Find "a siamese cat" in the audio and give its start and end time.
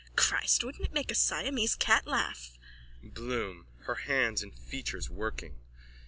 1.11-2.07